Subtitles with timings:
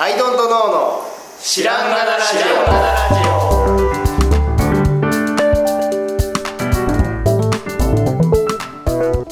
[0.00, 1.02] アイドントノーの
[1.40, 2.36] 知らんがなラジ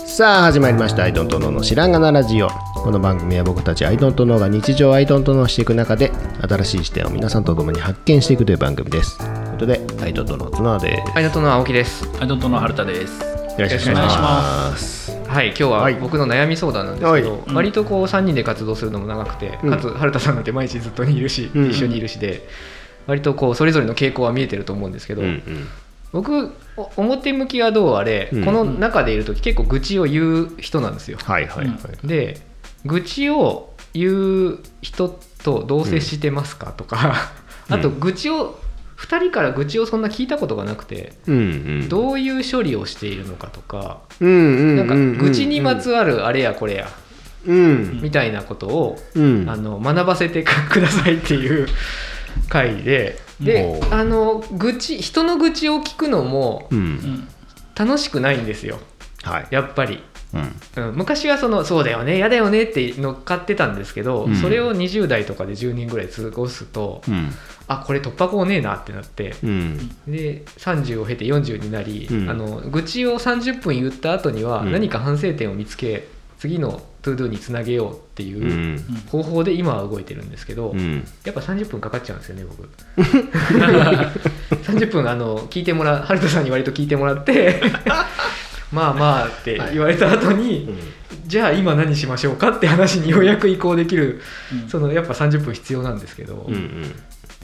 [0.02, 0.08] オ。
[0.08, 1.04] さあ始まりました。
[1.04, 2.48] アイドントノーの知らんがなラジオ。
[2.74, 6.10] この番組は僕たちアイドントノーが日常アイドントノーしていく中で
[6.42, 9.18] 新しい視点を皆さんと共に発見していくという番組です。
[9.18, 11.12] ということでアイドントノー綱です。
[11.14, 12.08] アイドントノー青木です。
[12.20, 13.20] アイドントノー春田です。
[13.20, 13.26] よ
[13.56, 17.54] ろしくお願いしますはい今日は僕の悩み相談なんですけど、はい。
[17.54, 19.70] 割とこう3人で活動するのも長くて、うん。
[19.70, 21.70] かつ春田さんなんて毎日ずっといるし、うん。
[21.70, 22.48] 一緒にいるしで
[23.06, 25.68] 割とこうそれぞれの傾向は見えてると思うんですけど、うんうん。
[26.12, 28.44] 僕お表向きはどうあれ、うん。
[28.46, 31.18] この中でいる時結構愚痴を言う人なんですよ。
[31.22, 32.40] はいはいはい、で
[32.86, 35.10] 愚痴を言う人
[35.44, 37.14] とどう接してますかとか、
[37.68, 37.74] うん。
[37.76, 38.58] あと愚痴を
[38.96, 41.40] 2人から愚痴をそんな聞いたことがなくてうんう
[41.84, 41.88] ん。
[41.88, 45.18] どういう処理をしているのかとか、うんうんなんかうん。
[45.18, 46.88] 愚痴にまつわるあれやこれや
[47.46, 48.00] うん。
[48.02, 49.48] みたいなことを、うん。
[49.48, 51.68] あの学ばせてくださいっていう
[52.48, 56.68] 回でであの愚痴人の愚痴を聞くのも
[57.74, 58.78] 楽しくないんですよ。
[59.22, 59.46] はい。
[59.50, 60.02] やっぱり。
[60.34, 60.88] うん。
[60.88, 64.36] うん、昔はそのそうだよね嫌だよねって乗っかってたんですけど、うん。
[64.36, 67.30] それを20代とかで10年ぐらい過ごすと、うん
[67.68, 69.34] あこれ突破口ねえなってなって。
[69.42, 69.88] うん。
[70.06, 72.30] で30を経て40になり、うん。
[72.30, 74.72] あの愚痴を30分言った後にはうん。
[74.72, 76.06] 何か反省点を見つけ
[76.38, 78.78] 次の To Do につなげようっていううん。
[79.08, 81.06] 方法で今は動いてるんですけど、うん。
[81.24, 82.68] やっぱ30分かかっちゃうんですよね僕。
[84.66, 87.60] 30分あの聞いてもらう春田さんに割と聞いてもらって
[88.72, 90.68] まあまあって言われた後に、
[91.26, 94.20] じゃあ今何しましょうかって話にようやく移行できる、
[94.52, 94.68] うん。
[94.68, 96.92] そのやっぱ30分必要なんですけど、うんうん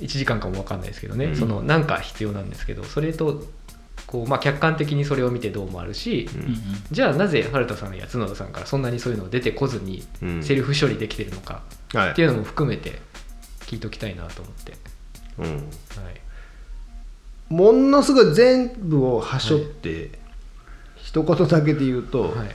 [0.01, 1.37] 1時間かも分かんないですけどね、うん。
[1.37, 3.45] そのなんか必要なんですけどそれと
[4.07, 6.43] こう、まあ、客観的にそれを見てどうもあるし、うん。
[6.43, 6.57] うん
[6.91, 10.43] じゃあなぜ春田さんや角田さんからそんなにそういうの出てこずにうん。
[10.43, 11.63] セルフ処理できてるのか
[11.95, 12.11] はい。
[12.13, 13.01] っていうのも含めて
[13.61, 14.75] 聞いときたいなと思って、
[15.39, 15.45] うん。
[15.47, 15.61] は
[16.11, 16.23] い、
[17.53, 20.11] ものすごい全部をはしょって、
[20.97, 22.55] 一言だけで言うと、はい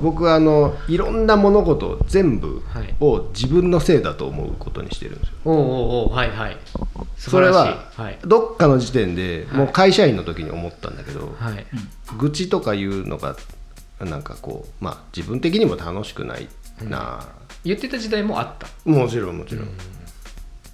[0.00, 2.94] 僕はあのいろんな物事全部はい。
[3.00, 5.34] を自分のせいだと思うことにしてるんですよ。
[5.44, 5.62] おうおう
[6.04, 6.56] おうはいはい。
[7.16, 8.18] 素それははい。
[8.22, 9.58] どっかの時点ではい。
[9.58, 11.66] もう会社員の時に思ったんだけど、はい。
[12.18, 13.36] 愚痴とかいうのが
[14.00, 16.48] なんかこうまあ自分的にも楽しくない
[16.82, 17.26] な、
[17.64, 18.68] 言ってた時代もあった。
[18.84, 19.68] もちろんもちろん、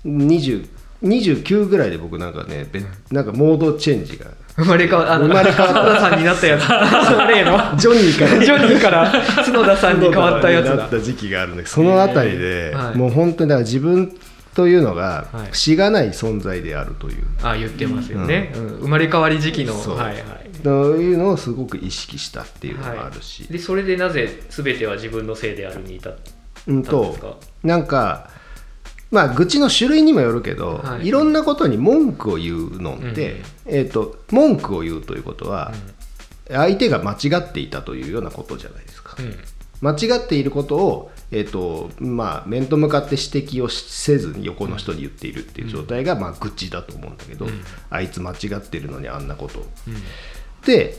[0.04, 0.68] 20
[1.02, 4.26] 29ぐらいで僕なんかね、べなんかモードチェンジが。
[4.54, 5.80] 生まれ変わあの生まれ変わった。
[5.80, 6.68] 角田さんになったやつ。
[7.28, 7.76] 例の？
[7.78, 8.44] ジョニーから。
[8.44, 9.12] ジョニーから。
[9.44, 10.76] 角田さんに変わったやつだ。
[10.76, 12.96] なった時期があるんでそのあたりで、えーはい。
[12.96, 14.14] もう本当にだから自分
[14.54, 15.54] というのがはい。
[15.56, 18.68] しがない存在であるという、あ言ってますよね、うん。
[18.80, 19.96] 生まれ変わり時期のそう。
[19.96, 20.22] はいはい。
[20.62, 26.16] というのをすごく意識したっていうのがあるし、でそれでなぜ全ては自分のせいであるに至っ
[26.68, 27.26] うんたんですか？
[27.28, 28.28] となんか
[29.12, 31.06] まあ愚痴の種類にもよるけど、はい。
[31.06, 35.72] い、ろんなことに文句を言うのって、えー、と文句を言うということは、
[36.48, 39.16] 相手が間違っていたというようなことじゃないですか。
[39.18, 39.36] うん。
[39.82, 47.62] 間違っていることを、えーとまあ、面と向かって指摘をせずに横の人に言っているっていう状態が、まあ、愚痴だと思うんだけど、うん。
[47.90, 49.62] あいつ間違ってるのにあんなこと。
[50.64, 50.98] で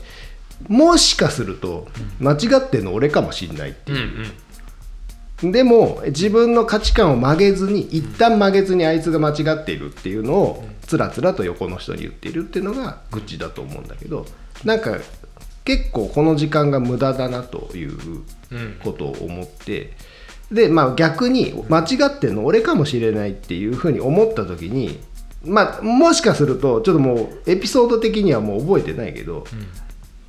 [0.68, 1.88] もしかすると
[2.20, 4.32] 間違ってるの俺かもしんないってうんいううん
[5.42, 14.26] でも自分の価値観を曲げずに一旦曲げずにあいつが間違っているっていうのをつらつらと横の人に言っているっていうのが愚痴だと思うんだけど
[14.64, 14.96] なんか
[15.64, 18.22] 結構この時間が無駄だなという
[18.52, 19.92] うんことを思って
[20.52, 25.00] でまあ逆に間違ってるの俺かもしれないっていうふうに思った時に
[25.42, 29.44] まあもしかするとちょっともうエピソード的にはもう覚えてないけど、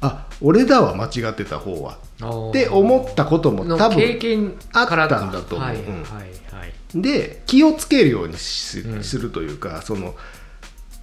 [0.01, 5.69] あ俺だわ間違ってた方はって思ったこともの多分あったんだと思う。
[5.69, 7.01] うんはいはいはい。
[7.01, 8.79] で気をつけるようにす
[9.17, 10.15] るというか、その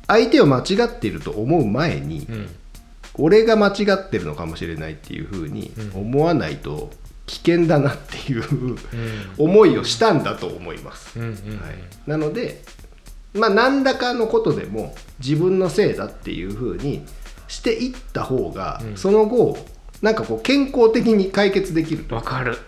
[0.06, 2.49] 相手を間違っていると思う前に、うん。
[3.15, 6.91] 俺が間違ってるのかもしれないっていうふうに思わないと
[7.27, 8.77] 危険だなっていう、
[9.37, 11.21] 思いをしたんだと思います。
[11.21, 11.31] うんうん。
[11.31, 11.41] はい、
[12.06, 12.62] なので
[13.35, 17.05] まあ何らかのことでも自分のせいだっていうふうに
[17.49, 18.97] していった方が、うん。
[18.97, 19.58] その後
[20.02, 22.16] なんかこう健康的に解決できると。
[22.16, 22.58] わかる。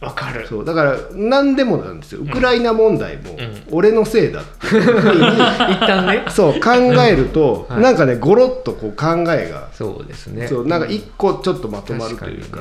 [0.00, 0.46] わかる。
[0.46, 2.22] そうだから何でもなんですよ。
[2.22, 3.36] ウクライナ問題もん。
[3.70, 5.20] 俺のせいだっていうふうに。
[5.72, 6.24] 一旦ね。
[6.30, 6.70] そう考
[7.02, 7.82] えると、はい。
[7.82, 10.48] なんかねゴロッとこう考えが、そうですね。
[10.48, 12.60] そうなんか一個ちょっとまとまるというか,、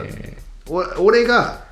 [1.00, 1.65] 俺が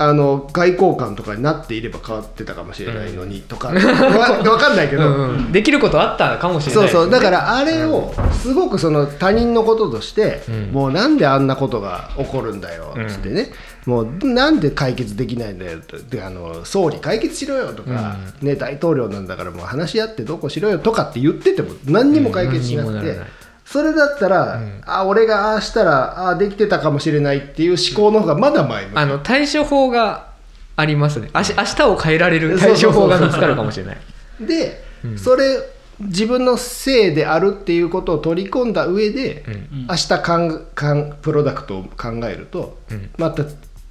[0.00, 5.52] あの外交官とかになっていれば変わってたかもしれないのにとか、わわかんないけど、うんうん。
[5.52, 6.88] できることあったかもしれない。
[6.88, 7.10] そうそう。
[7.10, 10.72] だかららあれをすごくその他人のこととして、うん。
[10.72, 13.06] もうなんであんなことが起こるんだようん。
[13.06, 13.50] っつってね、
[13.86, 23.26] もうなんで解決できないんだよとであの総理解決しろよとか、ね、大統領なんだからもう話し合ってどうこうしろよとかって言ってても何にも解決しなくて、うん
[23.70, 24.82] それだったら、ん。
[24.86, 28.96] あ俺がああしたらああできてたかもしれないっていう思考の方がまだ前向き。
[28.96, 30.28] あの対処法が
[30.74, 31.28] ありますね。
[31.34, 33.98] あし明日を変えられる対処法が見つかるかもしれない。
[34.40, 35.18] で、うん。
[35.18, 35.58] それ
[36.00, 39.52] 自分のせいであるっていうことを取り込んだ上で、うん。
[39.52, 43.10] うん明日かんかんプロダクトを考えると、うん。
[43.18, 43.44] また、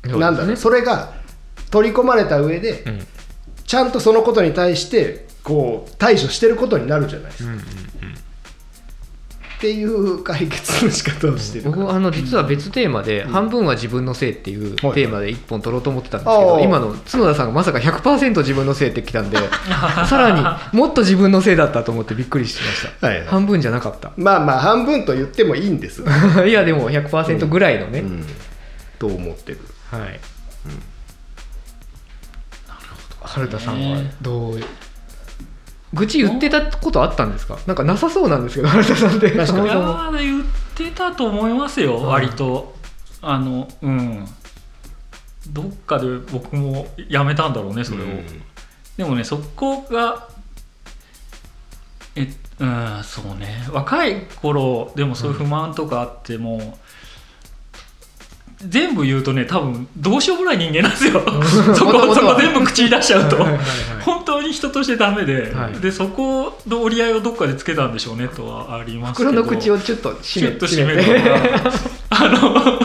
[0.07, 1.13] なんだろうそれが
[1.69, 3.07] 取り込まれた上で、うん。
[3.63, 7.63] ちゃんとそのことに対してこう対処してることになるじゃないですか、うんうん
[9.57, 19.37] っていう解決の仕方をしてる僕あの実は別テーマで「半分は自分のせい」っていうテーマで一本取ろうと思ってたんですけど今の角田さんがまさか100%自分のせいってきたんで
[20.07, 20.31] さら
[20.71, 23.07] にもっと自分のせいだったと思ってびっくりしました。
[23.07, 23.27] はいはい。
[23.27, 24.11] 半分じゃなかった。
[24.15, 26.11] まあまあ半分と言ってもいいんですが、
[26.45, 28.25] いやでも100%ぐらいのね、うん。
[28.99, 29.59] と思ってる。
[29.91, 30.19] はい、
[33.21, 34.59] 春田さんはどう
[35.97, 37.57] 愚痴言ってたことあったんですか？
[37.67, 39.45] なんかなさそうなんですけど春田さんって。
[39.45, 40.43] そいやもそもー言っ
[40.75, 42.75] てたと思いますよ、割と。
[43.21, 44.27] あのうん。
[45.49, 48.07] どっかで僕もやめたんだろうねそれを、
[48.97, 50.27] でもねそこが
[52.15, 52.27] え
[52.59, 53.65] うんそうね。
[53.71, 56.77] 若い頃でもそういう不満とかあっても、
[58.57, 61.21] 全部言うとね多分どうしようもない人間なんですよ。
[61.75, 63.37] そこそこ全部口に出しちゃうと。
[64.01, 65.79] 本当に人としてダメで、はい。
[65.79, 69.29] でそこの折り合いをどっかでつけたんでしょうねとはありますけど。
[69.29, 71.21] 袋の口をちょっとキ閉めと締めて
[72.09, 72.79] あの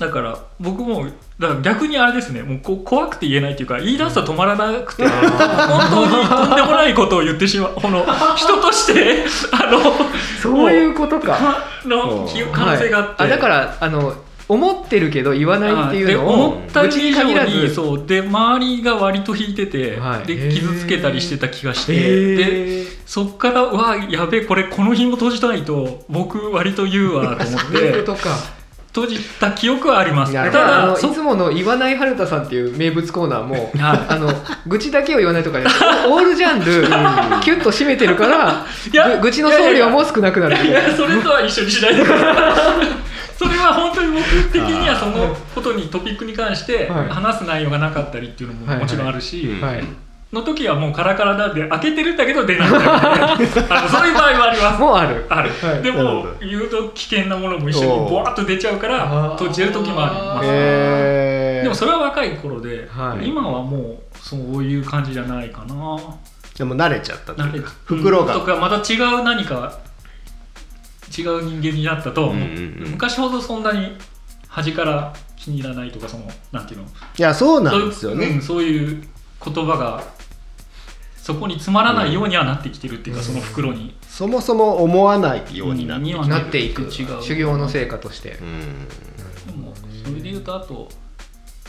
[0.00, 1.04] だから僕も
[1.38, 2.42] だから逆にあれですね。
[2.42, 5.20] もうこ怖くて言えないっていうか言い出すと止まらなくて本
[5.90, 7.74] 当にとんでもないことを言ってしまう。
[7.74, 9.78] この人として あの
[10.42, 11.26] そういうことか。
[11.26, 13.32] かのき可能性があって、はい。
[13.32, 14.14] あだからあの
[14.48, 20.26] 思ってるけど言わないっていうので思をった以上にそうで周りが割と引いてて、はい。
[20.26, 28.59] で傷つけたりしてた気がして、でそっからうわやべえこれこの日も閉じたいと僕割と言うわと思っ そういうてことか
[28.92, 30.32] 閉じた記憶はあります。
[30.32, 34.06] ただあのいつもの言わない春田さんっていう名物コーナーも はい。
[34.08, 34.32] あの
[34.66, 35.58] 愚痴だけを言わないとか
[36.08, 36.64] オールジャンル
[37.40, 38.66] キュッと締めてるから
[39.20, 42.34] 愚痴の総量も少なくなるいやそれとは一緒にしないでください。
[43.38, 47.08] それは本当に僕的にはそのことにトピックに関してはい。
[47.08, 49.56] 話す内容がなかったりっていうのももちろんあるし、
[50.32, 54.80] の時はもうカラカラなんで開けてるんだけど出ないみたいなあのそういう場合もあります。
[54.80, 55.26] もうある。
[55.28, 55.82] ある、はい。
[55.82, 60.46] でもど言うと危険なものも一緒にボワッと出ちゃうから閉じる時もあります。
[61.62, 63.28] でもそれは若い頃で、はい。
[63.28, 65.98] 今はもうそういう感じじゃないかな。
[66.56, 68.34] でも慣れちゃったとなんで袋が。
[68.34, 69.80] とかまた違う何か
[71.18, 72.34] 違う人間になったと、う。
[72.34, 73.96] んうんうん昔ほどそんなに
[74.46, 76.86] 端から気に入らないとかそのなんていうの？
[76.86, 78.40] いやそうなんですよね。
[78.40, 79.02] そういう
[79.44, 80.04] 言葉が
[81.22, 88.38] そこに詰まらないようにはなってきてるっていうか、その袋に、そもそも思わないようになってなっていく違う修行の成果として。
[88.40, 88.88] うん。
[89.46, 89.74] でも
[90.04, 90.88] それで言うとあと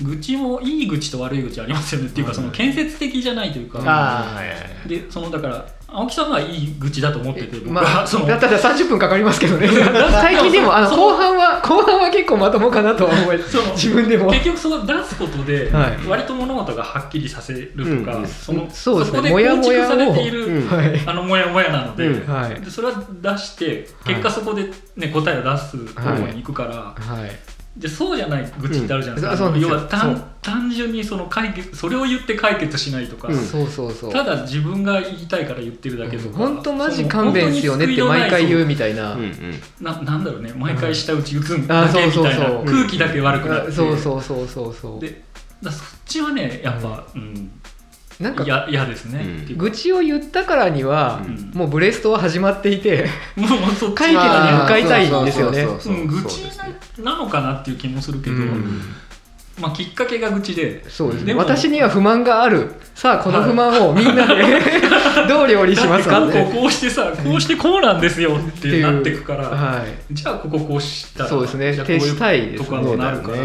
[0.02, 4.40] 愚痴もいい愚痴と悪い愚痴ありますよねっていうかその建設的じゃないというか、
[4.88, 9.68] でそのだから青木さんはいい愚痴だと思ってて僕まあはそのだったら30分かかりますけどね。
[10.12, 14.32] 最近でもあのそ後半は後半は結構まともかなとは思いその自分でも。
[14.32, 16.08] 結局その出すことではい。
[16.08, 19.32] 割と物事がはっきりさせるとか、うんそのそうですね。
[19.32, 20.68] こで構築されている、うん。
[20.70, 21.02] はい。
[21.06, 22.34] あのモヤモヤなので,、うん。
[22.34, 22.62] はい。
[22.62, 29.60] でそれは出して結果そこで、ね、答えを出す方向に行くから、はいでそうじゃない愚痴ってあるじゃないですか、うん。
[29.60, 33.36] 要は単単純にその解決それを言って解決しないとか、うん。
[33.38, 34.12] そうそうそう。
[34.12, 39.18] ただ自分が言いたいから言ってるだけとか、本当マジ勘弁っすよねって毎回言うみたいな、う。
[39.20, 39.62] んうん。
[39.80, 40.52] ななんだろうね。
[40.54, 42.24] 毎回舌打ち打つんあだけみたいな。
[42.24, 42.66] そうそうそう。
[42.66, 43.72] 空気だけ悪くなって。
[43.72, 45.24] あそうそうそうそうそうで
[45.64, 47.52] だそっちはねやっぱ、うん
[48.22, 49.58] なんか嫌嫌ですね、うん。
[49.58, 51.52] 愚痴を言ったからには、うん。
[51.54, 55.66] もうブレストは始まっていてもうそ解決に向かいたいんですよね。
[56.06, 56.44] 愚痴
[57.02, 58.82] なのかなっていう気もするけど、うん。
[59.60, 60.90] まあ、きっかけが愚痴で。
[60.90, 61.34] そうですね。
[61.34, 62.74] 私には不満がある。
[62.96, 64.44] さあこの不満をみんなで
[65.28, 66.28] どう料理しますか？
[66.28, 70.14] ってこうこうしてさこうしてこうなんですよってなってくから、はい。
[70.14, 71.74] じゃあこここうしたらそうですね。
[71.74, 72.66] じゃあこういう徹したいですね。
[72.66, 73.38] とかになるから、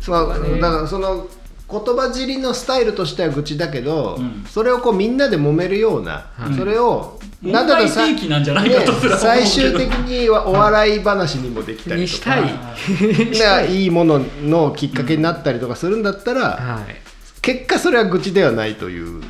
[0.00, 0.50] そうだよね。
[0.52, 0.58] はい。
[0.58, 1.26] まあそうだからその
[1.72, 4.44] 言葉尻のスタイルとしては愚痴だけど、うん。
[4.48, 6.54] それをこうみんなで揉めるような、はい。
[6.54, 12.36] それを問なんだ題かさ提起なんじゃないかとすら思うけど、最終的にはお笑い話にもできたりとか。
[12.36, 12.54] に
[13.34, 13.74] したい。
[13.82, 17.02] いいもののきっかけになったりとかするんだったら、はい。
[17.42, 19.20] 結果それは愚痴ではないという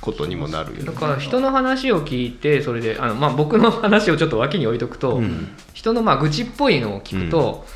[0.00, 0.84] ことにもなるよね。
[0.86, 5.48] だから人の話を聞いてそれであの、まあ、僕の話をちょっと脇に置いとくと、うん。
[5.74, 7.66] 人のまあ愚痴っぽいのを聞くと、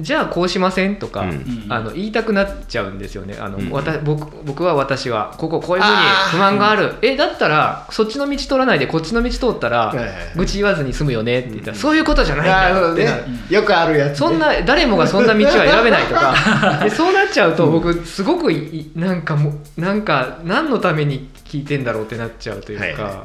[0.00, 1.66] じゃあこうしませんとか、うん。
[1.68, 3.36] あの言いたくなっちゃうんですよね。
[3.38, 3.70] あの、うん。
[3.70, 5.96] わた僕僕は私はこここういうふうに
[6.30, 6.94] 不満がある。
[7.02, 9.92] えだったらそっちの道通らないでこっちの道通ったら、
[10.36, 11.78] 愚痴言わずに済むよねって言ったら、うん。
[11.80, 13.10] そういうことじゃないんだよってね。
[13.50, 16.80] よくあるやつね、そんな誰もがそんな道は選べないとか。
[16.84, 23.24] でそうなっちゃうと僕すごくいなんかもうなんか何のために聞いてんだろうってなっちゃうというか、はいは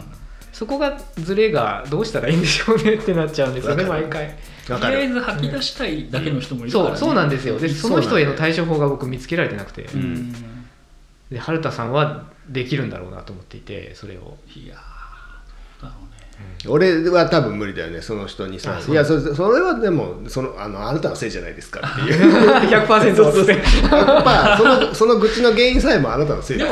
[0.53, 6.89] そこがズレがどうしたらいいんでしょうねってなっちゃうんですよね毎回とりあえず吐き出したいだけの人もいるから、ね。
[6.91, 7.60] そうそうなんですよ。
[7.60, 10.01] でその人への対処法が僕見つけられてなくて、うん。
[10.01, 10.34] うん
[11.34, 14.38] で春田さんはできるんだろうなと思っていてそれを。
[14.55, 14.75] いや
[15.84, 16.13] だろうね
[16.66, 18.78] 俺は多分無理だよねその人にさ。
[18.78, 18.94] あそう。
[18.94, 22.32] いやそそれはでもそのあのあなたのせいじゃないですかっていう。
[22.70, 23.44] 100%そうそうそう。
[23.44, 26.68] ってやっぱそのその愚痴の原因さえもあなたのせいだ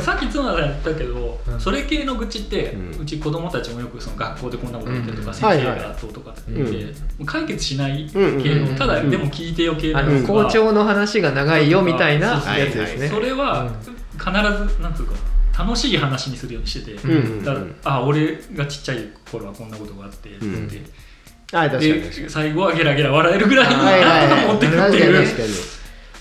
[0.00, 1.60] さっき角田が言ったけど、うん。
[1.60, 6.88] それ系の愚痴って、ううんち子供たちもよくその学校でこんなこと言ってるとか、うん先生がどうとかって言って、うん。
[6.88, 8.76] もう解決しない系うんの、うん。
[8.76, 13.08] ただ、うんでも聞いてよ系のあのやつは校長の話が長いよみたいなやつはいですね。
[13.08, 13.70] それはうん。
[14.16, 17.44] 必ずなんていうか楽しい話にするようにしてて、うんうんうん。
[17.44, 20.82] だからあ俺がちっちゃい頃はこんなことがあってって言って、
[21.56, 22.22] はい確かに確かに。
[22.22, 25.26] で最後はゲラゲラ笑えるぐらいになんとか持ってくっていう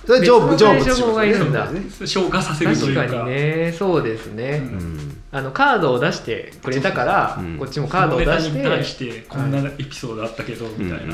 [0.06, 1.72] それ成仏成仏別の対処法がいるんだ。
[1.72, 3.02] ね消化させるというか。
[3.04, 3.76] 確かにね。
[3.78, 4.78] そうですね、うん。
[4.78, 7.58] うんあのカードを出してくれたから、うん。
[7.58, 8.42] こっちもカードを出して。
[8.42, 11.10] そのネタに対してこんなエピソードあったけど、みたいな、うんうん。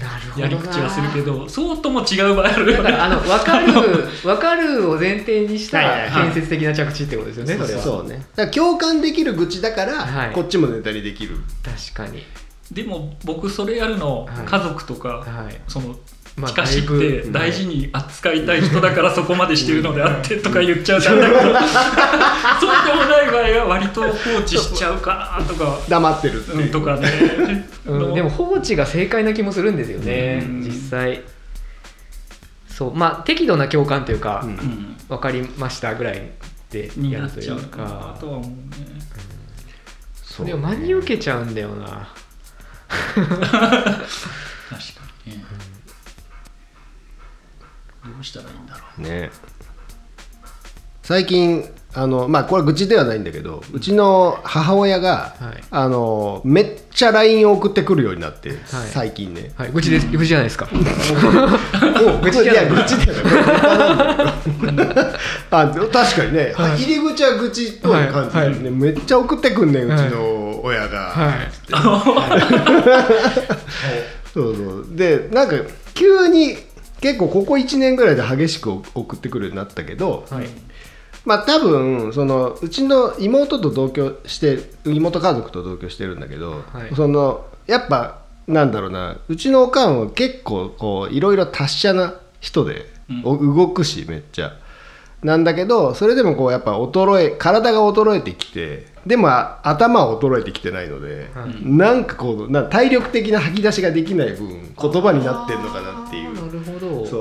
[0.00, 0.48] なるほどな。
[0.48, 2.84] やり口はするけどそうとも違う場合あるよね。
[2.84, 3.72] だからあの分かる
[4.24, 6.22] 分かるを前提にしたはいはいはい。
[6.24, 8.08] 建設的な着地ってことですよね、それはそう。
[8.08, 10.30] ねだから共感できる愚痴だから、はい。
[10.32, 11.36] こっちもネタにできる。
[11.62, 12.24] 確かに。
[12.72, 14.46] でも僕それやるのはい。
[14.46, 15.60] 家族とか、はい。
[15.68, 15.94] その
[16.38, 21.50] まあ近しっだいてぶ大事に扱いたい人だからそこまでしてるのであってとか言っちゃうとあれだけどそう
[22.86, 25.78] でもない場合は割と放置しちゃうかなとか。
[25.88, 30.60] 黙ってるっていう、うんとかね、うん、でも放置が正解な気もするんですよね、うん。
[30.62, 31.22] 実際。
[32.68, 32.94] そう。
[32.94, 34.50] まあ適度な共感というか、うん。
[34.50, 36.30] うん分かりましたぐらい
[36.70, 37.78] でにやるというか。
[37.78, 38.56] なかとは思うね。
[40.22, 42.08] それを真に受けちゃうんだよな
[48.20, 49.02] うしたらいいんだろう。
[49.02, 49.30] ね。
[51.02, 55.64] 最近あのまあこれは愚痴ではないんだけどうちの母親が、はい。
[55.70, 59.52] あのめっちゃ LINE を送ってくるようになって、最近ね。
[59.56, 59.72] はい。
[59.72, 60.68] 愚痴です愚痴じゃないですか。
[60.70, 60.76] お
[62.18, 62.64] 愚痴じゃない。
[62.64, 63.18] や 愚痴だよ
[65.50, 66.82] あ確かにね、はい。
[66.82, 68.70] 入り口は愚痴っぽい感じで、ねはい。
[68.70, 71.50] めっちゃ送ってくんねんうちの親が、はい。
[74.34, 74.86] そうそう。
[74.90, 75.56] でなんか
[75.94, 76.56] 急に
[77.00, 80.46] 結構ここ1年ぐらいで激しく送ってくるようになったけど、はい。
[81.24, 86.94] まあ多分そのうちの妹と同居して妹家族と同居してるんだけど、はい。
[86.94, 93.22] そのやっぱなんだろうなうちのおかんは結構こういろいろ達者な人で、うん。
[93.24, 94.52] お動くしめっちゃ。
[95.22, 101.56] なんだけどそれでもこうやっぱ衰え体が衰えてきてでもあ頭は衰えてきてないので、はい。
[101.64, 106.34] なんかこうな体力的な吐き出しができない分言葉になってんのかなっていう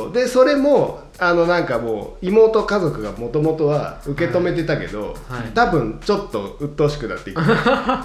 [0.07, 0.13] そう。
[0.13, 5.51] でそれもあのなんかもう妹家族がもともとは受け止めてたけど、はい。
[5.53, 7.35] 多分ちょっと鬱陶しくなってき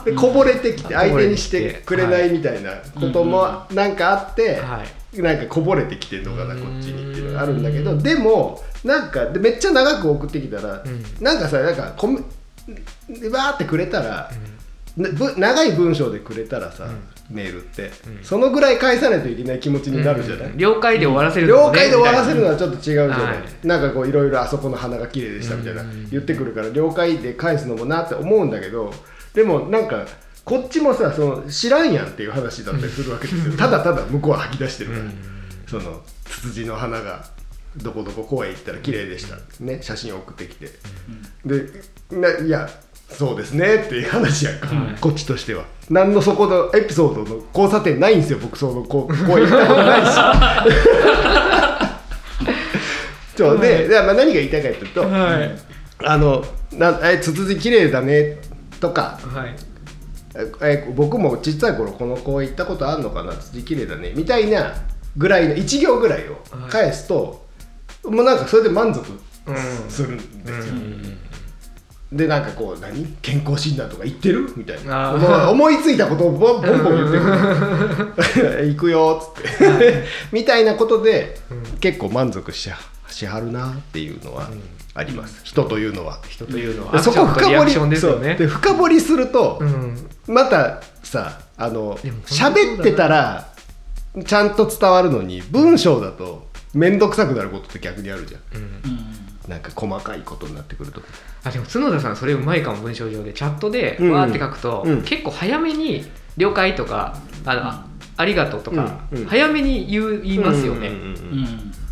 [0.04, 5.20] て でこぼれてきて相手にしてくれないみたいなこともなんかあって、はい。
[5.20, 11.04] なんかこぼれてきてんのかなこっちにっていうのがあるんだけどうんでもなんかでめっちゃ長く送ってきたら、うん。
[11.20, 14.30] なんかさなんかこめわーってくれたら、
[14.96, 16.88] なぶ長い文章でくれたらさ、
[17.32, 18.24] メールって、うん。
[18.24, 21.52] そのぐらい返さないといけない気持ちになるじゃない、うん了解で終わらせるね。
[21.52, 23.66] 了解で終わらせるのみはちょっと違うじゃない、はい。
[23.66, 26.10] なんかこういろいろあそこの花が綺麗でしたみたいなうん。
[26.10, 28.92] 言ってくるから了解で返すのもなって思うんだけど
[29.34, 30.06] でもなんか
[30.44, 33.56] こっちもさその知らんやんっていう話だったりするわけですよ。
[33.56, 35.12] ただただ向こうは吐き出してるから、うん。
[35.66, 37.24] そのツツジの花が
[37.76, 40.66] どこどこ公園行ったら綺麗でした、ね、写真を送ってきて、
[41.46, 41.66] で
[42.10, 42.68] ないや
[43.12, 44.96] そうですねっていう話やんか、はい。
[45.00, 45.64] こっちとしては。
[45.90, 50.12] 何のそこのエピソードの交差点ないんですよ僕そのこうこう行ったことないし
[53.36, 55.58] そうで、でまあ、何が言いたいかというと、はい。
[56.04, 58.38] あのなえツツジ綺麗だね
[58.80, 59.18] とか。
[59.22, 59.54] はい。
[60.34, 64.74] ええ僕もちっちゃい頃この公園行ったことあるのかなツツジ綺麗だねみたいな
[65.16, 66.36] ぐらいの1行ぐらいを
[66.70, 67.46] 返すと、
[68.04, 69.04] もうなんかそれで満足
[69.46, 69.56] うん
[69.90, 70.74] するんですよ、
[72.12, 73.06] でなんかこう何？
[73.22, 74.52] 健康診断とか行ってる？
[74.54, 75.12] みたいな。
[75.12, 75.18] あー。
[75.18, 81.38] もう思いついたことをボンボンボン言ってくる行くよっつってみたいなことで、
[81.80, 82.70] 結構満足し
[83.08, 84.50] しはるなっていうのは
[84.94, 86.20] あります、人というのは。
[86.28, 93.48] 人というのはでそこ深掘りねで深掘りすると、うんまたさあの喋ってたら
[94.24, 99.01] ちゃんと伝わるのに文章だと面倒くさくなることって逆にあるじゃんうんうん
[99.48, 101.02] なんか細かいことになってくると
[101.44, 103.32] あでも角田さんそれうまいかも文章上で。
[103.32, 104.12] チャットでうん。
[104.12, 105.02] わーって書くと、うん。
[105.02, 106.04] 結構早めに
[106.36, 107.84] 「了解」とか「あのあ
[108.16, 109.18] ありがとう」とか、うん。
[109.18, 109.26] うん。
[109.26, 111.08] 早めに言う言いますよね、うんうんうん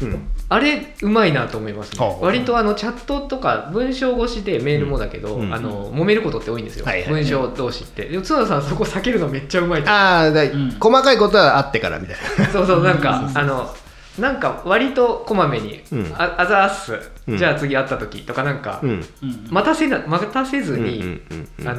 [0.03, 0.13] うん。
[0.13, 0.27] うん。
[0.49, 2.05] あれうまいなと思いますね。
[2.05, 2.25] はあ。
[2.25, 5.53] 割とあのチャットとか文章越しでメールもだけど、うん。
[5.53, 8.05] あの揉めることって多いんですよ、はいはい文章同士って。
[8.05, 10.77] でも角田さんそこ避けるのめっちゃうまいとああだ、ん。
[10.79, 12.47] 細かいことはあってからみたいな。
[12.47, 13.75] そうそうなんか あの
[14.21, 16.13] なんか割とこまめに「うん。
[16.15, 17.39] ああざーっす、うん。
[17.39, 18.91] じゃあ次会った時」とかなんか、うん。
[18.91, 19.05] うん
[19.51, 21.21] 待たせな待たせずうんに、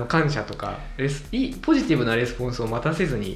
[0.08, 3.36] 感謝とかレスいいポジティブなレスポンスを待たせずに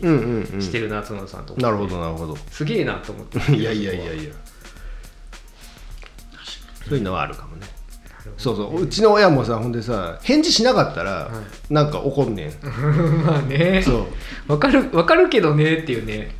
[0.60, 2.38] してるな角田さんとなるほどなるほど。
[2.50, 3.38] すげえなと思って。
[3.56, 4.34] いやいやいやいや。
[6.88, 7.68] そういうのはあるかもね。
[8.38, 8.84] そうそう。
[8.84, 11.32] うちの親もさほんでさ返事しなかったら、は
[11.70, 12.52] なんか怒んねん。
[13.26, 13.82] まあね。
[13.84, 14.08] そ
[14.48, 14.52] う。
[14.52, 16.36] わかるわかるけどねっていうね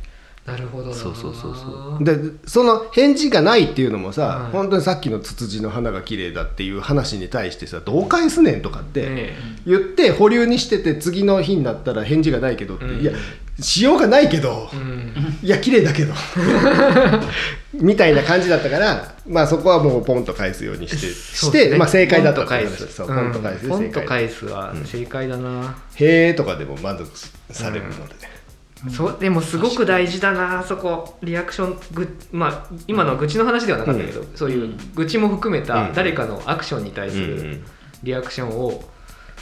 [0.46, 0.94] なるほどな。
[0.94, 2.04] そうそうそうそう。
[2.04, 4.52] でその返事がないっていうのもさ、はい。
[4.52, 9.32] 本当にさっきのツツジの花が綺麗だっていう話に対してさどう返すねんとかってね
[9.66, 13.00] 言って保留にしてて次の日になったら返事がないけどって、うん。
[13.00, 13.12] いや
[13.58, 15.12] しようがないけど、うん。
[15.42, 16.14] いや綺麗だけど。
[17.74, 22.86] みたいな感じだったからまあそこはもうポンと返すようにして して、まあ、正解だと返す。
[22.86, 23.64] そうポンと返す。
[23.64, 27.10] でポンと返すは正解だな、へえとかでも満足
[27.50, 28.35] されるので、
[28.90, 31.18] そうでもすごく大事だなそこ。
[31.22, 35.92] リアクションぐまあ今のは愚痴の話ではなかったけど、そういう愚痴も含めたうん。
[35.94, 37.64] 誰かのアクションに対すうんうるん。
[38.02, 38.84] リアクションを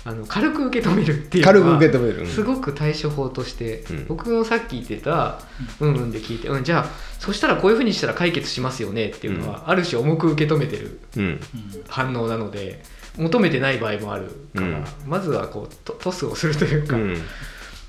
[0.06, 2.20] あの軽く受け止めるっていう軽く受け止める。
[2.20, 2.26] うん。
[2.26, 4.06] すごく対処法として、うん。
[4.06, 5.40] 僕もさっき言ってた
[5.80, 5.94] 「うん。
[5.94, 6.86] うん」で聞いて、うん、じゃあ
[7.18, 11.40] そしたらこういうふうにしたら解決しますよねっていうのは、ある種重く受け止めてるうん。
[11.88, 12.82] 反応なので
[13.16, 14.84] 求めてない場合もあるから、うん。
[15.06, 17.16] まずはこうトトスをするというか、うん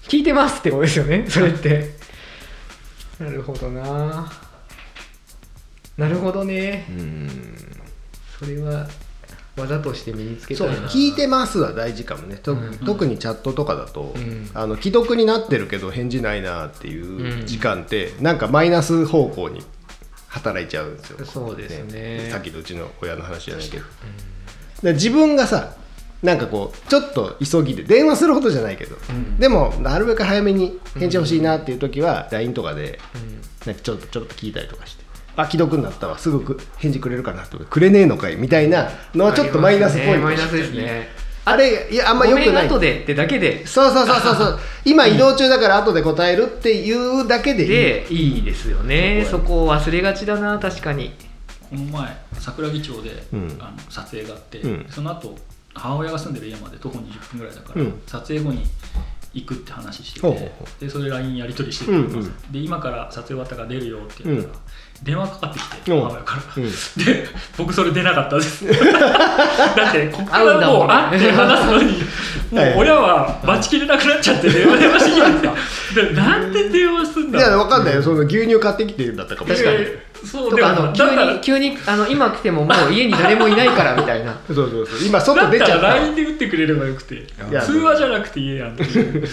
[0.07, 1.25] 聞いてますってことですよね？
[1.29, 1.95] それって。
[3.19, 4.31] なるほどな。
[5.97, 6.85] なるほどね。
[6.89, 7.29] うん。
[8.37, 8.87] それは
[9.55, 10.73] 技として身につけたいな。
[10.87, 12.35] 聞いてますは大事かもね。
[12.35, 12.77] と、うん。
[12.85, 14.49] 特にチャットとかだと、うん。
[14.53, 19.63] あの既読になってるけど返事ないなっていう時間って、なんかマイナス方向に
[20.27, 21.25] 働いちゃうんですよ。
[21.25, 22.29] そうですね。
[22.29, 23.85] さっきのうちの親の話じゃないけど、
[24.83, 25.73] で自分がさ
[26.23, 29.37] なんかこうちょっと急ぎで電話するほどじゃないけど、ん。
[29.37, 33.41] でもなるべく早めに返事欲しいなっていう時は LINE とかでうん。
[33.67, 35.03] なんかちょっとちょっと聞いたりとかして。
[35.37, 36.59] あ既読になったわすぐく。
[36.77, 41.25] 返事くれるかなとかくれねえのかいみたいなのはちょっとマイナスポイントありますねマイナスですね。
[41.47, 44.59] あれいやあんまよくない後でってだけでそうそうそうそうそう。
[44.83, 47.69] 今移動中だから後で答えるっていうだけでいい。
[47.69, 49.23] でいいですよね。
[49.25, 51.13] そそこを忘れがちだな確かに。
[51.69, 53.57] この前桜木町で、うん。
[53.59, 54.85] あの撮影があって、うん。
[54.89, 55.35] その後
[55.75, 58.01] 母親が住んでる家まで徒歩20分ぐらいだから、うん。
[58.07, 58.63] 撮影後に
[59.33, 62.51] 行くって話しててでそれ LINE やり取りしてて、うんうん。
[62.51, 64.55] で今から撮影終わったから出るよって言ったら、
[65.03, 65.95] 電話かかってきてう。
[65.95, 66.63] ん母親から、うん。
[66.63, 67.27] で
[67.57, 68.65] 僕それ出なかったです。
[68.67, 72.03] だってここからもう会って話すのに
[72.51, 75.47] もう親は待ちきれなくなっちゃって電話電話してきたんで
[75.93, 78.01] すかでなんで電話すんだいやわかんないよ。
[78.01, 79.53] その牛乳買ってきてだったかも。
[79.53, 84.35] しれないえーそうあの急に急にあの今来てももう家に誰もいないから みたいな。
[84.47, 85.07] そうそうそう。
[85.07, 85.87] 今外出ちゃった。
[85.87, 87.27] LINE で打ってくれればよくて。
[87.51, 89.27] や通話じゃなくて言えやんっていう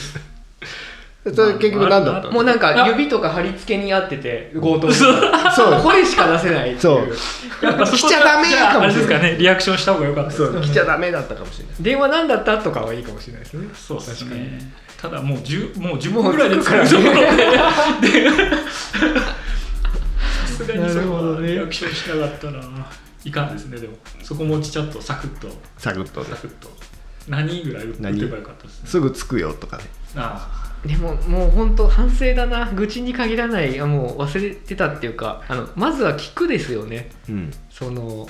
[1.25, 2.33] それ結局何だったの？
[2.33, 5.21] もうなんか指とか貼り付けにあってて強盗そう。
[5.55, 5.83] そう。
[5.83, 6.81] 声しか出せないっていう。
[6.81, 7.65] そう。
[7.65, 11.75] やっぱ来ちゃダメじゃああれですかもしれないかねリアクションした方がよかったですそう来ちゃダメだったかもしれない。
[11.81, 13.69] 電話何だったとかはいいかもしれないですね。
[13.75, 14.43] そうです確かに。
[14.43, 17.13] ねただもう10もう10もう分ぐらいで着くからねところ
[18.03, 18.31] で。
[20.47, 21.49] さすがにそなるほこどね。
[21.49, 22.87] はリアクションしなかったな。
[23.25, 23.79] いかんですね。
[23.79, 25.49] でもそこもちゃっとサクッと。
[25.79, 26.69] サクッとねサクッと。
[27.29, 28.89] 何ぐらい打って何ばよかったですね。
[28.89, 29.85] すぐ着くよとかね。
[30.17, 32.71] あでももう本当反省だな。
[32.73, 33.79] 愚痴に限らない。
[33.81, 37.11] あもう忘れてたっていうかあのまずは聞くですよね。
[37.29, 37.51] うん。
[37.71, 38.29] その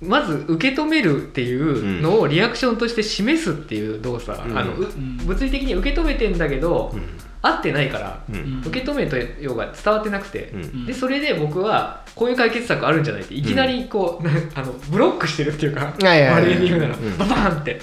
[0.00, 4.58] まず受け止めるっていうのをリアクションとして示すっていう動作、うん。
[4.58, 5.16] あのうん。
[5.18, 6.94] 物理的に受け止めてんだけど、
[7.40, 8.34] 合ってないから、うん。
[8.34, 10.86] うん受け止めとようが伝わってなくて、うん。
[10.86, 16.42] でそれで僕はこういう解決策あるんじゃないっていきなりこう、な あのブロックしてるっていうかはいはいはい。
[16.42, 17.18] まれに言うなら、うん。
[17.18, 17.80] ババーンって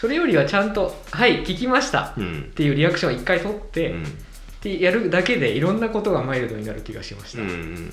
[0.00, 2.52] それよりはちゃんと「はい聞きました」っうん。
[2.54, 4.02] ていうリアクションを一回取って、うん。
[4.04, 4.06] っ
[4.60, 7.90] てやるだけでいろんなことがマイルドになる気がしました、うんうん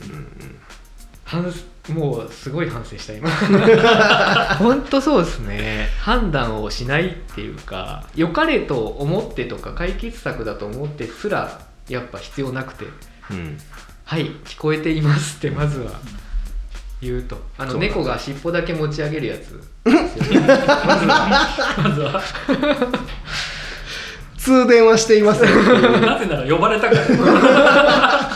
[1.26, 1.44] 反
[1.90, 3.28] もうすごい反省した今。
[4.60, 5.90] 本当そうですね。
[6.00, 12.86] 判断をしないっていうか良かれと思ってとか解決策だと思ってすらやっぱ必要なくて。
[13.32, 13.58] うん
[14.06, 16.00] 「はい聞こえています」ってまずは
[17.02, 17.38] 言うと。
[17.58, 19.60] あの猫が尻尾だけ持ち上げるやつ。
[19.86, 21.74] まずは。
[21.84, 22.22] まずは。
[24.38, 25.50] 通電はしていますよ
[26.02, 28.30] なぜなら呼ばれたから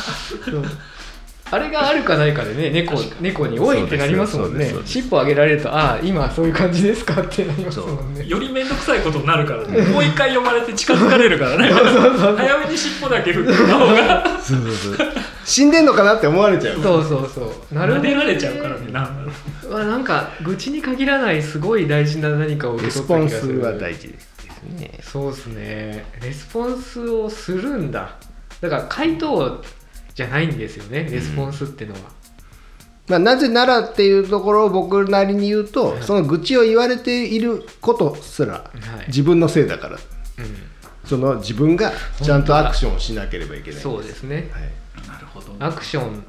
[1.52, 4.72] あれがあるかないかでね猫猫に「おい!」ってなりますもんね。
[4.86, 8.26] 尻尾上げられると「ああ今そういう感じですか?」ってなりますもんね。
[8.30, 9.82] より面倒くさいことになるからね。
[9.90, 11.70] もう一回呼ばれて近づかれるからね。
[11.74, 14.24] 早めに尻尾だけ振った方が。
[14.42, 15.08] そうそうそう
[15.46, 16.82] 死んでんのかなって思われちゃう。
[16.82, 17.76] そうそうそう。
[17.76, 18.06] なるほど。
[18.06, 19.32] 撫でられちゃうからねなんだろ
[19.70, 23.62] うまあなんか愚痴に限らないすごい大事な何かを受けレス取ったポンス気がする。
[23.62, 24.30] は大事です
[24.64, 25.00] ね。
[25.02, 26.06] そうですね。
[26.22, 28.16] レスポンスをするんだ。
[28.62, 29.62] だから回答
[30.14, 32.00] じゃないんですよねレスポンスってのは、
[33.08, 38.70] まあ、なぜならっていうところを僕なりに言うと、その愚痴を言われていることすらは
[39.04, 39.08] い。
[39.08, 39.96] 自分のせいだから。
[39.96, 40.00] うん。
[41.06, 44.50] その自分がちゃんとアクションをしなければいけないそうですね。
[44.52, 44.70] はい
[45.08, 46.24] なるほどアクション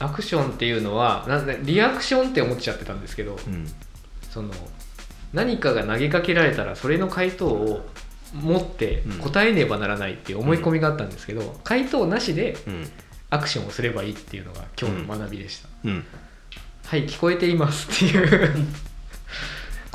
[0.00, 3.66] アクションっていうのはなリアクションって思っちゃってたんですけどうん。
[4.30, 4.50] その
[5.32, 7.86] 何かが投げかけられたらそれの回答を
[8.34, 12.88] 持って答えねばならないっていう思い込みがあったんですけど、回答なしでうん。
[13.30, 16.04] アクションをすればいいっていうのが今日の学びでした、うん。
[16.86, 18.66] はい聞こえていますっていう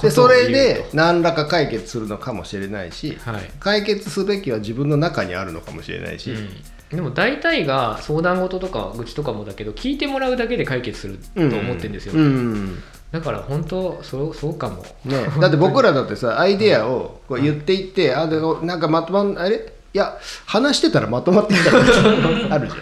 [0.04, 3.52] でそれで何らか解決するのかもしれないし、はい。
[3.60, 6.50] 解決すべきは自分の中にあるのかもしれないし、うん。
[6.96, 12.84] でも大体が相談事とか愚痴とかもだけど聞いてもらうだけで解決すると思ってるんですよ、うん。
[13.12, 14.86] だから本当そうそうかも。
[15.06, 19.74] ね、だって僕らだってさ アイデアをこう言っていって、あでなんかまとまんあれ？
[19.96, 22.80] いや話してたらまとまってきたからあるじゃん。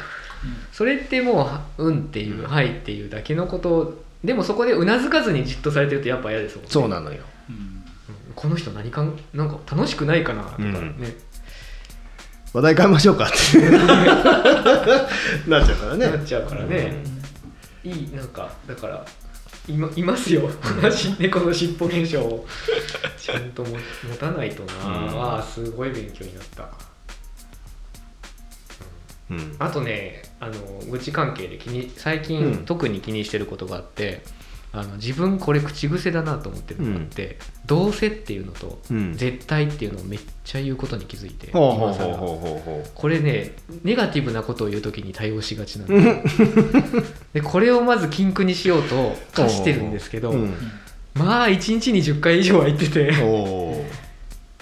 [0.72, 6.70] それってもうは「うん」っていう「はい」っていうだけのことでもそこでうなずかずにじっとされてるとやっぱ嫌ですもんね。
[6.72, 7.24] そうなのよ。
[7.50, 7.56] うん。
[7.56, 7.82] うん
[8.36, 11.16] この人何かんなんか楽しくないかなとかね、うん。
[12.54, 13.26] 話題変えましょうか。
[13.26, 13.60] っ て
[15.50, 16.08] なっちゃうからね。
[16.08, 17.04] なっちゃうからね、
[17.84, 19.06] いいなんかだから
[19.68, 20.50] いまいますよ。
[20.62, 22.48] 話猫の尻尾現象を。
[23.18, 23.78] ちゃんとも
[24.10, 25.22] 持たないとな、うん。
[25.22, 26.70] あーすごい勉強になった。
[29.30, 29.56] うん。
[29.60, 30.54] あとねあの
[30.90, 32.66] 愚痴関係で気に最近、うん。
[32.66, 34.24] 特に気にしてることがあって
[34.74, 39.14] あの自分これ口癖だなと思ってるのがあって、どうせっていうのと、うん。
[39.14, 42.18] 絶対っていうのをめっちゃ言うことに気づいて、今更。
[42.96, 46.24] これねネガティブなことを言う時に対応しがちなん で
[47.34, 50.56] でこれをまず禁句にしようと課してるんですけど、ううん。
[51.14, 52.90] まあ1日に10回以上は言って。
[52.90, 53.12] て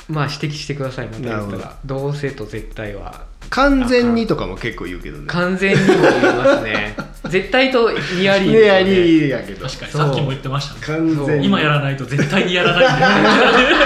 [0.09, 1.75] まあ指摘してくださいまた言ったら。
[1.85, 2.07] ど。
[2.07, 3.25] うせと絶対は。
[3.49, 5.25] 完全にとかも結構言うけどね。
[5.27, 6.95] 完全にも言いますね。
[7.29, 8.61] 絶対とニアリーね。
[8.61, 9.67] やですよねりやけど。
[9.67, 11.45] 確かにさっきも言ってましたね完全に。
[11.45, 13.77] 今やらないと絶対にやらないんだよ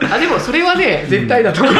[0.12, 1.74] あでもそれはね絶対だと思う。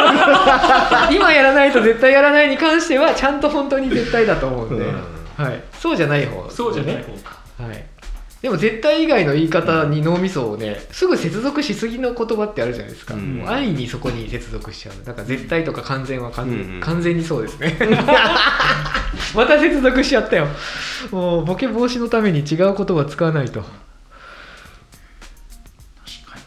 [1.11, 5.45] 今やらないと絶対やらないに関してはちゃんと本当に絶対だと思うんで、うん。
[5.45, 7.37] はい、そうじゃない方、そうじゃない方か。
[7.61, 7.85] はい、
[8.41, 13.37] でも絶対以外の言い方に脳みそをねすぐ接続しすぎの言葉ってあるじゃないですか、うん。
[13.37, 15.05] もう安易にそこに接続しちゃう。
[15.05, 16.81] だから絶対とか完全は完全,、うんうん。
[16.81, 17.77] 完全にそうですね。
[19.35, 20.47] また接続しちゃったよ。
[21.11, 23.63] もうボケ防止のために違う言葉使わないと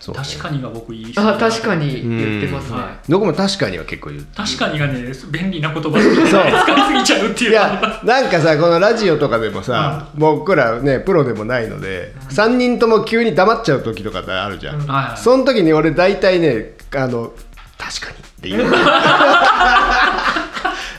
[0.05, 0.15] そう。
[0.15, 2.83] 確かにが僕いいあ確かに言ってますね、うん。
[2.83, 4.27] は僕も確かには結構言う。
[4.37, 5.91] 確かにがね便利な言葉。
[5.97, 7.51] で使いすぎちゃうっていう。
[7.53, 14.87] いやなんかさこのラジオとかでもさ、僕らねプロでもないので、3人とも急に黙っちゃう時とかってあるじゃん、うん。
[14.87, 15.19] はいはい。
[15.19, 17.33] その時に俺大体ねあの
[17.79, 18.73] 確かにって言う。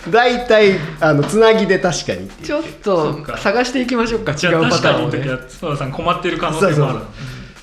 [0.09, 3.37] 大体あのつなぎで確かにってちょっとか。
[3.37, 6.99] 探していきましょうか違うパ確かにの時ターンをねは須田さん困ってる可能そうそう性もある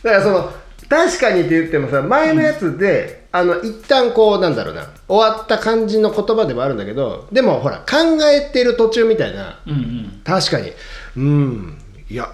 [0.02, 9.60] だからその確かにって言ってもさ前のやつで、あの一旦こうなんだろうな終わった感じの言葉でもあるんだけどでもほら考えてる途中みたいな。
[9.66, 10.20] うんうん。
[10.24, 10.72] 確かに。
[11.16, 12.28] うんいや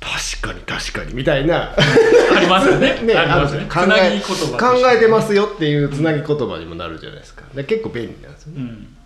[0.00, 1.74] 確かに確かにみたいな。
[1.76, 3.00] ありますよね。
[3.06, 3.68] ねありますよね。
[3.70, 7.42] あのつなぎ言葉考えてますよっていうつなぎ言葉にもなるじゃないですか。
[7.54, 8.52] で結構便利なんですよ。
[8.52, 8.96] ねうん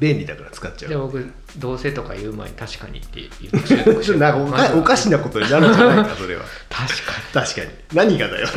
[0.00, 0.88] 便利だから使っちゃう。
[0.88, 6.42] じゃあ僕どうせとか言う前に確かにって言って習得しちょっとなんかおかおかしなことになるんじゃないかそれは。
[6.68, 7.68] 確か確かに。
[7.92, 8.48] 何がだよ。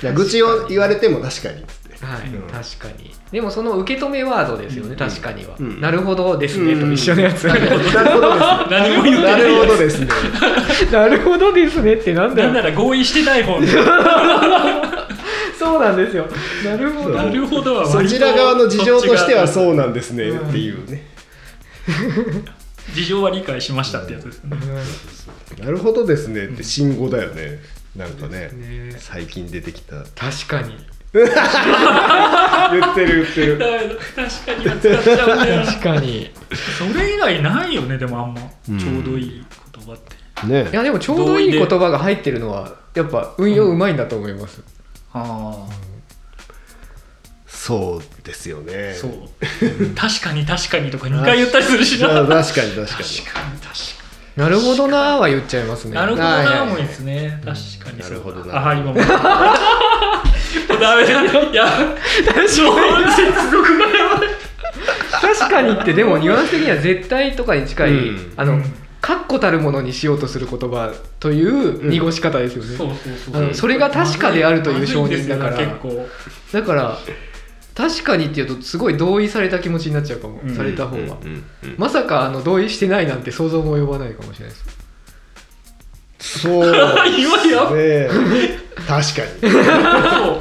[0.00, 1.64] じゃあ愚痴を言われても確かに
[2.04, 2.48] はい、うん。
[2.48, 3.10] 確かに。
[3.32, 5.80] でもその受け止めワードですよね、確かには、うん。
[5.80, 7.94] なるほどですね、と一緒のやつ、なるほどです
[8.70, 10.08] 何も言ってなないるほどですね。
[10.92, 12.48] なるほどですねってなんだよ。
[12.52, 13.66] なんなら合意してない方に
[15.64, 16.26] そうなんですよ。
[16.64, 17.16] なるほど。
[17.16, 20.30] なるほどそちら側の事情としてはそうなんですね。
[20.30, 21.02] っていうね。
[22.94, 24.56] 事情は理解しましたってやつですね、
[25.58, 26.44] なるほどですね。
[26.44, 27.58] って信号だよね。
[27.96, 28.94] なんかねね。
[28.98, 29.96] 最近出てきた。
[30.14, 30.76] 確かに。
[31.14, 31.28] 言っ
[32.94, 33.98] てる言ってる。
[34.14, 36.30] 確かには使っちゃうんだよな確かに。
[36.78, 38.40] それ以外ないよねでもあんま。
[38.68, 38.78] うん。
[38.78, 40.68] ちょうどいい言葉って、ね。
[40.70, 44.62] いやでもちょうどいい言葉が入ってるのはやっぱ運用うまいんだと思います、
[45.14, 45.72] ああ
[47.46, 48.94] そうですよね。
[48.94, 49.10] そう。
[49.94, 52.20] 確かに確かにとか2回言ったりするしな。
[52.20, 52.74] あ確かに確かに。
[52.74, 53.74] 確かに確か
[54.36, 55.90] なるほどなーは言っちゃいますね。
[55.90, 57.40] になるほどなもいいですね。
[57.44, 58.58] 確かになるほどな。
[58.58, 58.96] あはい今もう
[60.80, 61.66] ダメだいや
[65.12, 68.60] 確かにってでもニュアンス的には絶対とかに近い、うんあの
[69.04, 75.58] 確固たるものにしようとする言葉という濁し方ですよね、それが確かであるという承認だから。
[75.58, 76.98] だから
[77.74, 80.56] 確かにっていうとすごい同意された気持ちになっちゃうかも、うん。
[80.56, 84.60] された方が、うんうんうんまさかあの同意してないなんて想像も及ばないかもしれないで
[86.20, 86.40] す。
[86.40, 86.64] そう
[87.18, 87.70] 今や？
[87.72, 88.08] ね
[88.88, 89.02] 確かに。
[89.42, 90.40] そう。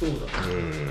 [0.00, 0.81] そうだうん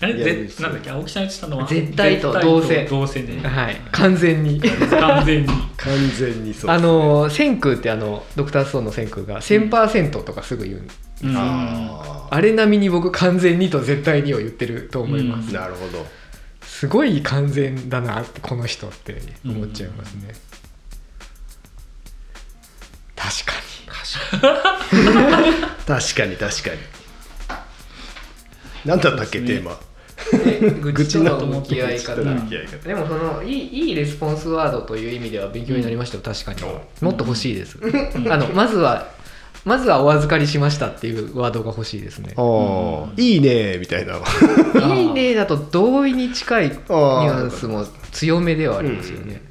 [0.00, 0.90] あれぜなんだっけ？
[0.90, 1.66] 青木さん言ってたのは？
[1.66, 3.76] 絶対と同性同性ねはい。
[3.90, 4.60] 完全に。
[4.60, 5.48] 完全に。
[5.76, 10.88] 完全にそうあの千空ってあのドクターストーンの千空が1000%とかすぐ言う、
[11.24, 11.34] うん。
[11.36, 15.56] ああれ並みに僕完全にと絶対にを言ってると思います、うん。
[15.56, 16.06] あなるほど。
[16.62, 20.32] すごい完全だなってこの人って思っちゃいますね、
[23.16, 23.52] 確か
[25.86, 26.36] 確かに。
[26.36, 26.78] 確かに。
[28.84, 29.72] 何だったっけテーマ？
[29.72, 29.76] に
[30.80, 32.16] 愚痴の向き合い方。
[32.16, 32.88] 愚痴との向き合い方。
[32.88, 36.60] でもそのいいいいレスポンスワードという意味では勉強になりましたよ、確かに。
[36.62, 37.78] うもっと欲しいです、
[38.30, 39.08] あのまずは
[39.64, 42.32] まずはお預かりしましたっていうワードが欲しいですね。
[42.36, 44.18] ああいいねみたいな。
[44.96, 49.42] いいねだと同意に近いニュアンスも強めではありますよね。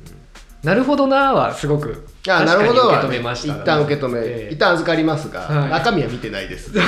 [0.63, 3.53] なるほどなはすごくあな確かにるほどは受け止めました。
[3.55, 5.69] 一旦受け止め、ええ一旦預かりますが、はい。
[5.69, 6.71] 中身は見てないです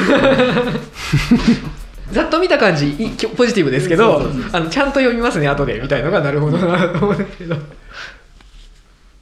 [2.12, 2.92] ざっと見た感じ
[3.38, 7.56] ポジティブですけどあのちゃんと読みますね後でみたいのがなるほどなと思うんですけど。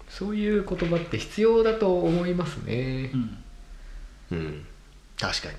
[0.09, 3.11] そういう言葉って必要だと思いますね。
[3.13, 3.17] う。
[3.17, 3.37] ん。
[4.31, 4.65] うん。
[5.19, 5.49] 確か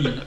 [0.00, 0.04] に。
[0.04, 0.22] いい。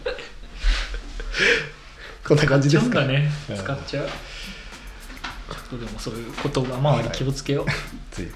[2.28, 3.06] こんな感じですか？
[3.06, 3.58] ねうん。
[3.58, 4.08] 使っちゃう。
[4.08, 7.66] ちょっとでもそういう言葉周り気をつけよう。
[8.12, 8.32] つい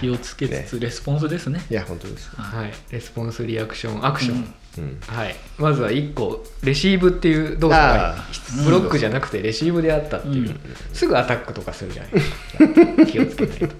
[0.00, 1.64] 気をつけつつレスポンスですね。
[1.70, 4.36] いや本当です、はい、レスポンスリアクションアクション、
[4.78, 4.84] うん。
[4.84, 8.16] うん、はい、まずは1個レシーブっていう動作があ
[8.64, 10.60] ブロックじゃなくてレシーブであったっていう、うん。
[10.92, 12.12] すぐアタックとかするじゃない。
[12.12, 13.66] ですか気をつけないと。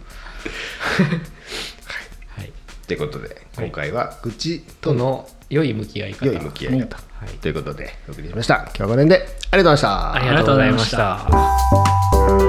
[2.36, 2.50] はい、っ
[2.86, 6.26] てことで今回は愚痴とのとの良い向き合い方。
[6.26, 6.96] 良い向き合い方。
[6.96, 8.56] はい、ということでお送りしました。
[8.56, 10.14] 今日はこの辺でありがとうございました。
[10.14, 10.90] ありがとうございまし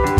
[0.07, 0.12] た。